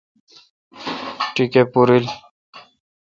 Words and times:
ٹیکہ 1.33 1.63
پورل۔ 1.71 2.03